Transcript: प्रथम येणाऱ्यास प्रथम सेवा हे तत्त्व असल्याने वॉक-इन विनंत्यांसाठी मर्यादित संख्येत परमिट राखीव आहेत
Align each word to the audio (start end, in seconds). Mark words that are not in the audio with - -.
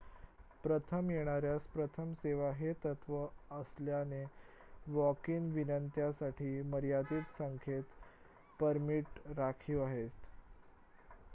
प्रथम 0.63 1.09
येणाऱ्यास 1.11 1.65
प्रथम 1.69 2.13
सेवा 2.21 2.49
हे 2.53 2.71
तत्त्व 2.83 3.15
असल्याने 3.51 4.23
वॉक-इन 4.87 5.51
विनंत्यांसाठी 5.53 6.61
मर्यादित 6.69 7.37
संख्येत 7.37 7.93
परमिट 8.59 9.19
राखीव 9.37 9.83
आहेत 9.83 10.27